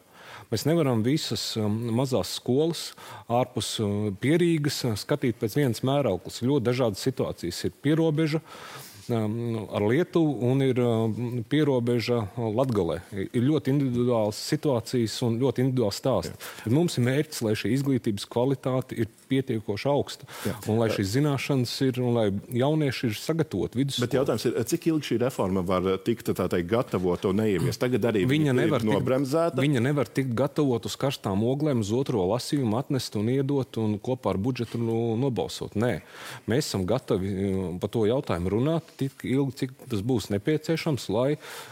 Mēs 0.53 0.67
nevaram 0.69 1.03
visas 1.03 1.43
um, 1.59 1.75
mazās 1.97 2.37
skolas 2.39 2.93
ārpus 3.27 3.75
uh, 3.83 4.13
pierīgas 4.23 4.85
skatīt 5.03 5.41
pēc 5.41 5.59
vienas 5.59 5.83
mērauklas. 5.87 6.43
Ļoti 6.45 6.69
dažādas 6.71 7.03
situācijas 7.03 7.65
ir 7.67 7.77
pierobeža. 7.83 8.43
Uh, 8.43 8.92
ar 9.11 9.85
Lietuvu 9.89 10.35
un 10.51 10.63
ir 10.65 10.79
um, 10.83 11.43
pierobeža 11.49 12.21
Latgalē. 12.37 13.01
Ir 13.25 13.47
ļoti 13.47 13.73
individuāls 13.75 14.39
situācijas 14.53 15.17
un 15.27 15.39
ļoti 15.41 15.65
individuāls 15.67 15.99
stāsts. 16.03 16.53
Mums 16.71 16.99
ir 16.99 17.07
mērķis, 17.09 17.43
lai 17.47 17.55
šī 17.59 17.73
izglītības 17.77 18.29
kvalitāte 18.31 18.99
ir 19.03 19.11
pietiekoši 19.33 19.89
augsta. 19.91 20.29
Jā. 20.47 20.55
Un 20.71 20.81
lai 20.81 20.91
šīs 20.93 21.15
zināšanas 21.17 21.75
ir 21.87 22.01
un 22.03 22.17
lai 22.19 22.27
jaunieši 22.63 23.09
ir 23.11 23.19
sagatavoti 23.19 23.81
vidusskolā. 23.81 24.07
Bet 24.07 24.17
jautājums 24.19 24.47
ir, 24.49 24.59
cik 24.73 24.89
ilgi 24.93 25.11
šī 25.13 25.19
reforma 25.25 25.65
var 25.67 25.89
tikt 26.05 26.33
teikt, 26.37 26.69
gatavota 26.71 27.33
un 27.33 27.41
neieviest? 27.43 27.81
Tagad 27.83 28.11
arī 28.13 28.25
viņa 28.31 28.57
nevar 28.57 28.87
nobremzēta. 28.87 29.57
Tikt, 29.57 29.65
viņa 29.67 29.85
nevar 29.89 30.11
tikt 30.13 30.35
gatavot 30.39 30.87
uz 30.89 30.99
karstām 31.01 31.45
oglēm, 31.49 31.83
uz 31.83 31.93
otro 31.97 32.27
lasījumu 32.31 32.79
atnest 32.81 33.17
un 33.19 33.31
iedot 33.33 33.81
un 33.83 33.97
kopā 34.03 34.35
ar 34.35 34.41
budžetu 34.43 34.81
nobalsot. 34.83 35.77
Nē, 35.81 35.95
mēs 36.51 36.69
esam 36.69 36.87
gatavi 36.89 37.33
um, 37.33 37.79
par 37.83 37.93
to 37.93 38.05
jautājumu 38.09 38.53
runāt 38.57 38.92
tik 39.01 39.25
ilgi, 39.25 39.57
cik 39.63 39.75
tas 39.89 40.05
būs 40.05 40.29
nepieciešams, 40.35 41.09
lai 41.15 41.31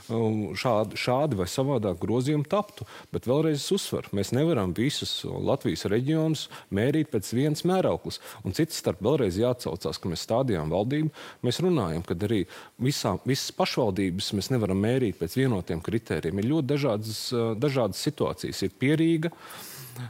um, 0.08 0.56
šādi, 0.58 0.96
šādi 1.00 1.40
vai 1.40 1.48
savādāk 1.50 2.00
grozījumi 2.00 2.48
taptu. 2.50 2.88
Bet 3.12 3.28
vēlreiz 3.28 3.60
es 3.60 3.70
uzsveru, 3.76 4.14
mēs 4.16 4.32
nevaram 4.36 4.72
visus 4.76 5.20
Latvijas 5.26 5.86
reģionus 5.90 6.48
mērīt 6.74 7.12
pēc 7.12 7.34
viena 7.36 7.50
viens 7.50 7.64
mērauklis. 7.66 8.20
Un 8.44 8.54
cits 8.56 8.78
starp 8.80 9.02
vēlreiz 9.04 9.38
jāatcaucās, 9.40 9.98
ka 9.98 10.12
mēs 10.12 10.24
stādījām 10.26 10.70
valdību. 10.72 11.10
Mēs 11.46 11.60
runājam, 11.64 12.04
ka 12.06 12.16
arī 12.28 12.44
visā, 12.82 13.16
visas 13.26 13.52
pašvaldības 13.56 14.32
mēs 14.38 14.52
nevaram 14.54 14.80
mērīt 14.80 15.18
pēc 15.20 15.36
vienotiem 15.40 15.82
kritērijiem. 15.84 16.40
Ir 16.40 16.50
ļoti 16.54 16.70
dažādas, 16.74 17.20
dažādas 17.60 18.04
situācijas. 18.06 18.62
Ir 18.66 18.76
pierīga, 18.80 19.32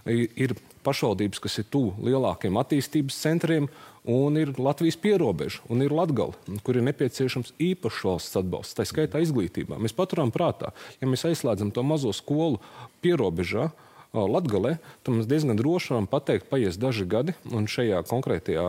ir 0.06 0.54
pašvaldības, 0.87 1.40
kas 1.42 1.60
ir 1.60 1.68
tuvu 1.72 1.94
lielākiem 2.06 2.58
attīstības 2.60 3.18
centriem, 3.20 3.68
un 4.10 4.38
ir 4.40 4.54
Latvijas 4.56 4.96
pierobeža, 5.00 5.60
un 5.68 5.84
ir 5.84 5.92
Latgala, 5.92 6.37
kur 6.64 6.78
ir 6.78 6.87
nepieciešams 6.87 7.52
īpašs 7.60 8.00
valsts 8.08 8.40
atbalsts, 8.40 8.78
tā 8.78 8.87
skaitā 8.88 9.20
izglītībā. 9.20 9.76
Mēs 9.76 9.96
paturām 9.96 10.32
prātā, 10.32 10.72
ja 11.02 11.10
mēs 11.10 11.26
aizslēdzam 11.28 11.72
to 11.75 11.84
mazo 11.84 12.14
skolu 12.16 12.62
pierobežā, 13.04 13.68
Latgalē, 14.10 14.74
tad 15.06 15.14
mēs 15.14 15.28
diezgan 15.30 15.58
droši 15.58 15.92
varam 15.92 16.06
pateikt, 16.10 16.48
paies 16.50 16.74
daži 16.80 17.04
gadi, 17.06 17.34
un 17.54 17.68
šajā 17.70 18.00
konkrētajā 18.10 18.64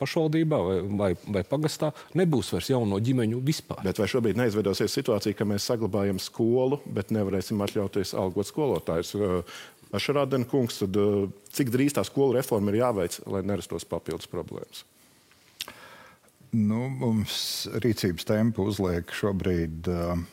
pašvaldībā 0.00 0.60
vai, 0.64 0.76
vai, 1.02 1.10
vai 1.36 1.42
pagastā 1.44 1.90
nebūs 2.16 2.54
vairs 2.54 2.70
jauno 2.72 2.96
ģimeņu 3.04 3.42
vispār. 3.44 3.82
Bet 3.84 4.00
vai 4.00 4.08
šobrīd 4.08 4.40
neizveidosies 4.40 4.96
situācija, 4.96 5.36
ka 5.36 5.44
mēs 5.48 5.68
saglabājam 5.68 6.20
skolu, 6.22 6.80
bet 6.88 7.12
nevarēsim 7.12 7.60
atļauties 7.66 8.14
algot 8.16 8.48
skolotājus? 8.48 9.12
Ašarādena 9.96 10.48
kungs, 10.48 10.80
tad 10.80 10.96
cik 11.54 11.68
drīz 11.74 11.94
tā 11.96 12.02
skolu 12.06 12.38
reforma 12.38 12.72
ir 12.72 12.80
jāveic, 12.80 13.20
lai 13.28 13.44
nerastos 13.46 13.84
papildus 13.88 14.32
problēmas? 14.32 14.86
Nu, 16.56 16.86
mums 16.88 17.66
rīcības 17.84 18.24
tempu 18.24 18.64
uzliek 18.70 19.12
šobrīd 19.12 19.90
uh, 19.92 20.24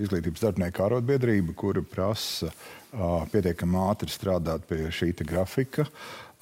izglītības 0.00 0.44
darbinieku 0.44 0.84
arotbiedrība, 0.84 1.54
kura 1.58 1.82
prasa 1.86 2.50
uh, 2.50 3.22
pietiekami 3.32 3.78
ātri 3.86 4.12
strādāt 4.12 4.66
pie 4.68 4.84
šī 4.92 5.12
grafika. 5.24 5.86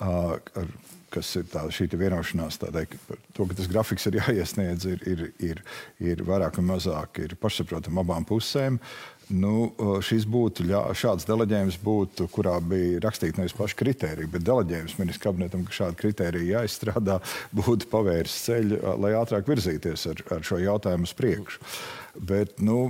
Uh, 0.00 0.38
ar, 0.58 0.72
kas 1.10 1.30
ir 1.38 1.46
tā, 1.50 1.64
šī 1.74 1.88
vienošanās, 1.98 2.60
tādai, 2.62 2.84
to, 3.34 3.46
ka 3.46 3.56
tas 3.58 3.70
grafiks 3.70 4.06
ir 4.06 4.20
jāiesniedz, 4.20 4.86
ir, 4.86 5.00
ir, 5.10 5.24
ir, 5.42 5.62
ir 6.12 6.22
vairāk 6.26 6.60
vai 6.60 6.66
mazāk 6.74 7.22
pašsaprotami 7.40 8.02
abām 8.02 8.26
pusēm. 8.28 8.78
Nu, 9.30 9.70
šis 10.02 10.24
būtu, 10.26 10.66
šāds 10.98 11.26
deleģējums 11.28 11.78
būtu, 11.84 12.26
kurā 12.34 12.56
bija 12.64 12.98
rakstīts 13.04 13.38
nevis 13.38 13.54
paši 13.54 13.78
kriteriji, 13.78 14.30
bet 14.32 14.46
deleģējums 14.46 14.96
ministrs 14.98 15.22
kabinetam, 15.22 15.62
ka 15.68 15.76
šādi 15.76 16.00
kriteriji 16.00 16.50
jāizstrādā, 16.54 17.20
būtu 17.58 17.90
pavērs 17.92 18.34
ceļu, 18.48 18.82
lai 19.02 19.14
ātrāk 19.18 19.48
virzīties 19.50 20.08
ar, 20.10 20.26
ar 20.36 20.46
šo 20.46 20.58
jautājumu 20.62 21.06
uz 21.06 21.16
priekšu. 21.18 21.62
Bet, 22.18 22.56
nu, 22.58 22.88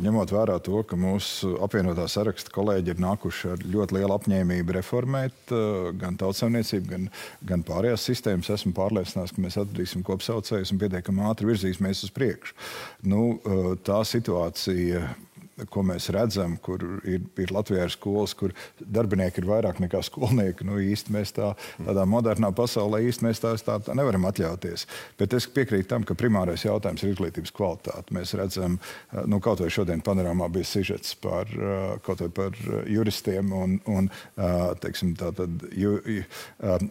ņemot 0.00 0.32
vērā 0.32 0.56
to, 0.64 0.80
ka 0.88 0.96
mūsu 0.96 1.58
apvienotā 1.62 2.06
saraksta 2.08 2.50
kolēģi 2.54 2.94
ir 2.94 3.02
nākuši 3.04 3.50
ar 3.52 3.64
ļoti 3.74 3.98
lielu 3.98 4.16
apņēmību 4.16 4.76
reformēt 4.78 5.52
gan 6.00 6.16
tautsāmniecību, 6.22 6.88
gan, 6.94 7.06
gan 7.52 7.66
pārējās 7.68 8.08
sistēmas, 8.08 8.48
esmu 8.56 8.72
pārliecināts, 8.78 9.36
ka 9.36 9.44
mēs 9.44 9.60
atradīsim 9.60 10.06
kopsaucējus 10.08 10.72
un 10.72 10.80
pietiekami 10.80 11.28
ātri 11.28 11.52
virzīsimies 11.52 12.06
uz 12.08 12.16
priekšu. 12.16 12.56
Nu, 13.12 13.26
tā 13.84 14.00
situācija 14.08 15.04
ko 15.72 15.82
mēs 15.86 16.10
redzam, 16.12 16.56
kur 16.62 16.82
ir, 17.08 17.22
ir 17.40 17.52
Latvijā 17.54 17.86
ir 17.86 17.92
skolas, 17.94 18.34
kur 18.36 18.52
darbinieki 18.80 19.40
ir 19.40 19.48
vairāk 19.48 19.80
nekā 19.80 20.02
skolnieki. 20.04 20.66
Nu, 20.68 20.76
īsti 20.82 21.14
mēs 21.14 21.32
tā, 21.36 21.52
tādā 21.78 22.04
modernā 22.08 22.50
pasaulē 22.56 23.00
īsti 23.08 23.24
mēs 23.24 23.40
tā, 23.40 23.54
tā, 23.64 23.78
tā 23.86 23.96
nevaram 23.96 24.28
atļauties. 24.28 24.86
Bet 25.20 25.36
es 25.36 25.48
piekrītu 25.48 25.88
tam, 25.94 26.04
ka 26.04 26.16
primārais 26.18 26.66
jautājums 26.66 27.04
ir 27.04 27.14
izglītības 27.14 27.54
kvalitāte. 27.56 28.14
Mēs 28.16 28.34
redzam, 28.36 28.78
nu, 29.24 29.40
kaut 29.44 29.62
vai 29.64 29.70
šodien 29.72 30.04
panorāmā 30.04 30.50
bija 30.52 30.68
sižets 30.68 31.16
par, 31.24 31.48
par 32.36 32.60
juristiem 32.90 33.52
un, 33.56 33.78
un 33.88 34.10
teiksim, 34.84 35.14
tātad, 35.16 35.66
ju, 35.72 35.96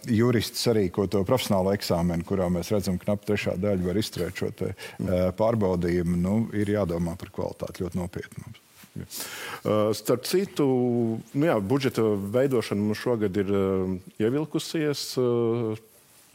jurists 0.10 0.66
sarīkoto 0.66 1.22
profesionālo 1.28 1.76
eksāmenu, 1.76 2.26
kurā 2.26 2.50
mēs 2.54 2.74
redzam, 2.74 2.98
ka 2.98 3.12
knapi 3.12 3.30
trešā 3.30 3.58
daļa 3.62 3.86
var 3.86 4.02
izturēt 4.02 4.42
šo 4.42 4.52
te, 4.58 4.74
pārbaudījumu. 5.38 6.18
Nu, 6.26 6.38
ir 6.58 6.74
jādomā 6.78 7.14
par 7.20 7.34
kvalitāti 7.36 7.86
ļoti 7.86 8.02
nopietni. 8.02 8.55
Starp 9.98 10.24
citu, 10.30 10.68
nu 11.34 11.50
jā, 11.50 11.56
budžeta 11.60 12.04
veidošana 12.36 12.82
mums 12.82 13.02
šogad 13.02 13.38
ir 13.42 13.52
ievilkusies. 14.22 15.08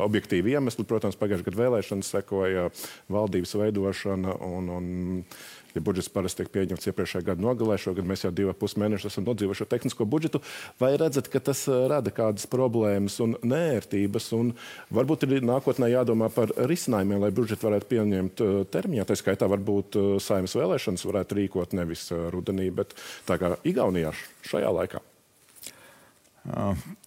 Uh, 0.01 0.11
objektīvi 0.11 0.57
iemesli, 0.57 0.87
protams, 0.89 1.19
pagājušajā 1.21 1.51
gadā 1.51 1.63
vēlēšanas 1.65 2.13
sekoja 2.17 2.69
valdības 3.13 3.57
veidošana 3.61 4.37
un, 4.47 4.71
un 4.73 4.87
ja 5.75 5.83
budžets 5.85 6.11
parasti 6.13 6.43
tiek 6.43 6.51
pieņemts 6.55 6.89
iepriekšējā 6.91 7.27
gada 7.29 7.45
nogalē, 7.45 7.77
šogad 7.79 8.09
mēs 8.09 8.25
jau 8.25 8.33
divus 8.35 8.59
pus 8.59 8.77
mēnešus 8.81 9.13
esam 9.13 9.27
nodzīvojuši 9.29 9.67
ar 9.67 9.71
tehnisko 9.75 10.07
budžetu, 10.11 10.41
vai 10.81 10.93
redzat, 10.99 11.31
ka 11.31 11.43
tas 11.51 11.63
eh, 11.71 11.85
rada 11.91 12.13
kādas 12.15 12.49
problēmas 12.51 13.21
un 13.23 13.37
nērtības, 13.47 14.31
un 14.39 14.55
varbūt 14.95 15.29
ir 15.29 15.47
nākotnē 15.47 15.93
jādomā 15.93 16.31
par 16.35 16.55
risinājumiem, 16.71 17.23
lai 17.23 17.33
budžetu 17.35 17.69
varētu 17.69 17.91
pieņemt 17.93 18.45
eh, 18.47 18.57
termiņā. 18.73 19.07
Tā 19.11 19.19
skaitā 19.21 19.51
varbūt 19.51 20.01
eh, 20.01 20.11
saimnes 20.23 20.57
vēlēšanas 20.59 21.07
varētu 21.11 21.39
rīkot 21.43 21.79
nevis 21.79 22.09
rudenī, 22.35 22.71
bet 22.75 22.97
tā 23.29 23.39
kā 23.41 23.55
Igaunijā 23.69 24.15
šajā 24.49 24.75
laikā. 24.81 25.10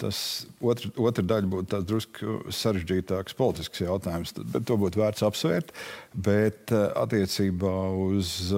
Tas 0.01 0.17
otra, 0.61 0.91
otra 1.01 1.25
daļa 1.25 1.49
būtu 1.49 1.69
tāds 1.73 1.89
drusku 1.89 2.35
sarežģītāks 2.53 3.37
politisks 3.37 3.81
jautājums, 3.81 4.35
bet 4.37 4.67
to 4.69 4.77
būtu 4.77 5.01
vērts 5.01 5.25
apsvērt. 5.25 5.73
Bet 6.13 6.73
attiecībā 6.73 7.73
uz 8.13 8.53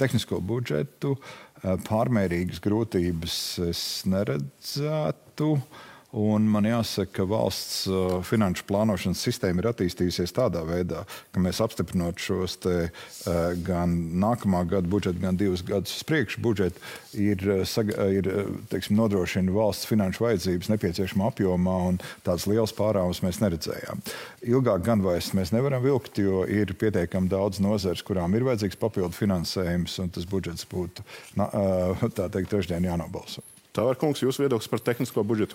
tehnisko 0.00 0.40
budžetu 0.40 1.16
pārmērīgas 1.60 2.62
grūtības 2.64 3.36
es 3.68 3.84
neredzētu. 4.08 5.52
Uh, 5.58 5.86
Un 6.10 6.42
man 6.50 6.66
jāsaka, 6.66 7.20
ka 7.20 7.24
valsts 7.30 7.84
uh, 7.86 8.16
finanšu 8.26 8.64
plānošanas 8.66 9.20
sistēma 9.22 9.62
ir 9.62 9.68
attīstījusies 9.70 10.32
tādā 10.34 10.64
veidā, 10.66 11.04
ka 11.30 11.42
mēs 11.42 11.60
apstiprinot 11.62 12.18
šos 12.18 12.56
te, 12.64 12.72
uh, 12.90 13.36
gan 13.62 13.92
nākamā 14.18 14.64
gada 14.72 14.90
budžetu, 14.90 15.22
gan 15.22 15.38
divus 15.38 15.62
gadus 15.66 15.94
uz 15.94 16.06
priekšu 16.08 16.42
budžetu, 16.42 16.82
ir, 17.14 17.44
uh, 17.54 18.02
ir 18.10 18.26
teiksim, 18.72 18.96
nodrošina 18.98 19.54
valsts 19.54 19.86
finanšu 19.86 20.24
vajadzības 20.24 20.72
nepieciešamā 20.72 21.28
apjomā, 21.30 21.76
un 21.92 22.00
tādas 22.26 22.48
liels 22.50 22.74
pārāvums 22.74 23.22
mēs 23.22 23.38
neredzējām. 23.44 24.02
Ilgāk 24.50 24.82
gan 24.88 25.06
vairs 25.06 25.30
mēs 25.38 25.54
nevaram 25.54 25.86
vilkt, 25.86 26.18
jo 26.18 26.42
ir 26.42 26.74
pietiekami 26.74 27.30
daudz 27.30 27.62
nozares, 27.62 28.02
kurām 28.02 28.34
ir 28.34 28.48
vajadzīgs 28.50 28.82
papildu 28.82 29.14
finansējums, 29.14 29.94
un 30.02 30.10
tas 30.18 30.26
budžets 30.26 30.66
būtu, 30.74 31.06
tā 31.38 32.26
teikt, 32.26 32.50
trešdien 32.50 32.90
jānobalso. 32.90 33.46
Tā 33.70 33.86
var 33.86 33.94
kungs, 33.94 34.24
jūsu 34.26 34.42
viedoklis 34.42 34.66
par 34.66 34.82
tehnisko 34.82 35.22
budžetu? 35.22 35.54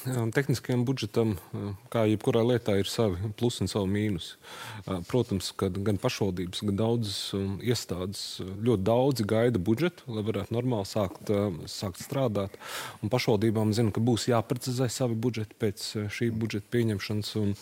Tehniskajam 0.00 0.86
budžetam, 0.88 1.34
kā 1.92 2.06
jebkurā 2.08 2.40
lietā, 2.46 2.78
ir 2.80 2.88
savi 2.88 3.30
plusi 3.36 3.60
un 3.66 3.68
savi 3.68 3.90
mīnusi. 3.92 4.38
Protams, 5.10 5.50
ka 5.52 5.68
gan 5.68 5.98
pašvaldības, 6.00 6.62
gan 6.64 6.78
daudzas 6.78 7.18
iestādes 7.60 8.22
ļoti 8.40 8.86
daudzi 8.86 9.26
gaida 9.28 9.60
budžetu, 9.60 10.06
lai 10.08 10.24
varētu 10.24 10.56
normāli 10.56 10.88
sākt, 10.88 11.32
sākt 11.68 12.00
strādāt. 12.00 12.56
Un 13.04 13.12
pašvaldībām 13.12 13.74
zina, 13.76 13.92
ka 13.92 14.00
būs 14.00 14.24
jāprecizē 14.30 14.88
savi 14.88 15.18
budžeti 15.20 15.58
pēc 15.60 15.84
šī 16.16 16.30
budžeta 16.32 16.72
pieņemšanas 16.72 17.34
un 17.42 17.52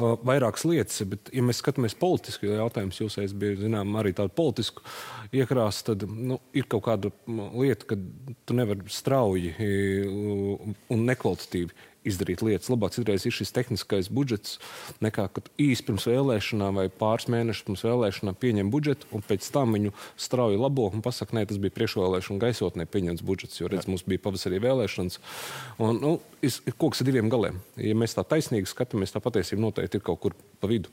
vairākas 0.00 0.64
lietas. 0.70 1.04
Bet, 1.12 1.28
ja 1.36 1.44
mēs 1.44 1.60
skatāmies 1.60 1.98
politiski, 2.00 2.48
jo 2.48 2.56
jautājums 2.56 3.02
jūs 3.02 3.20
aiz 3.20 3.36
bija 3.36 3.60
zinām, 3.66 3.92
arī 4.00 4.14
tādu 4.16 4.32
politisku 4.40 4.80
iekrāsu, 5.28 5.90
tad 5.92 6.08
nu, 6.08 6.40
ir 6.56 6.64
kaut 6.72 6.86
kāda 6.88 7.12
lieta, 7.28 7.92
ka 7.92 8.00
tu 8.48 8.56
nevari 8.56 8.88
strauji 8.88 9.52
un 9.60 11.08
nekvalitatīvi 11.12 11.81
izdarīt 12.08 12.42
lietas. 12.44 12.70
Labāk 12.72 12.94
citreiz 12.94 13.26
ir 13.26 13.34
šis 13.34 13.52
tehniskais 13.54 14.10
budžets, 14.12 14.58
nekā 15.04 15.28
kad 15.34 15.50
īsi 15.60 15.84
pirms 15.86 16.06
vēlēšanām 16.10 16.80
vai 16.80 16.86
pāris 16.88 17.28
mēnešus 17.32 17.66
pirms 17.68 17.84
vēlēšanām 17.86 18.38
pieņem 18.42 18.72
budžetu 18.72 19.10
un 19.14 19.24
pēc 19.26 19.48
tam 19.54 19.76
viņu 19.76 19.94
strauji 20.20 20.60
labo 20.60 20.88
un 20.92 21.04
pasaka, 21.04 21.36
nē, 21.38 21.46
tas 21.50 21.60
bija 21.62 21.74
priekšvēlēšana 21.76 22.42
gaisotnē 22.42 22.88
pieņemts 22.90 23.26
budžets, 23.26 23.60
jo 23.60 23.70
redz, 23.70 23.88
mums 23.90 24.06
bija 24.08 24.24
pavasarī 24.26 24.62
vēlēšanas. 24.62 25.20
Un, 25.78 26.02
nu, 26.02 26.16
ir 26.42 26.76
koks 26.78 27.02
ar 27.02 27.10
diviem 27.10 27.30
galiem. 27.32 27.62
Ja 27.80 27.94
mēs 27.98 28.18
tā 28.18 28.26
taisnīgi 28.26 28.70
skatāmies, 28.70 29.14
tā 29.14 29.22
patiesība 29.22 29.68
noteikti 29.68 30.00
ir 30.00 30.06
kaut 30.06 30.22
kur 30.24 30.36
pa 30.60 30.70
vidu. 30.70 30.92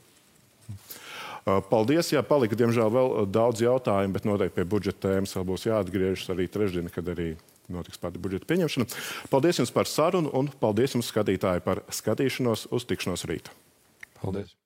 Paldies. 1.44 2.10
Jā, 2.12 2.20
palika, 2.26 2.56
diemžēl, 2.58 2.90
vēl 2.92 3.14
daudz 3.32 3.62
jautājumu, 3.64 4.12
bet 4.14 4.26
noteikti 4.28 4.58
pie 4.58 4.66
budžeta 4.68 5.08
tēmas 5.08 5.32
vēl 5.34 5.46
būs 5.48 5.64
jāatgriežas 5.70 6.28
arī 6.34 6.46
trešdien, 6.52 6.90
kad 6.92 7.08
arī 7.08 7.32
notiks 7.72 8.00
pati 8.02 8.22
budžeta 8.22 8.48
pieņemšana. 8.50 8.88
Paldies 9.32 9.62
jums 9.62 9.74
par 9.74 9.90
sarunu 9.90 10.32
un 10.36 10.50
paldies 10.62 10.96
jums, 10.96 11.10
skatītāji, 11.12 11.64
par 11.66 11.84
skatīšanos 11.90 12.68
uz 12.74 12.88
tikšanos 12.90 13.26
rīta. 13.30 13.54
Paldies! 14.20 14.56